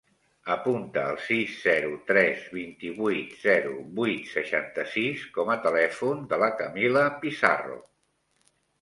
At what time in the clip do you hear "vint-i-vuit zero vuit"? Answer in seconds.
2.55-4.27